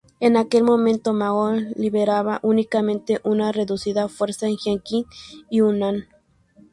[0.19, 5.05] En aquel momento Mao lideraba únicamente un reducida fuerza en Jiangxi
[5.51, 6.07] y Hunan.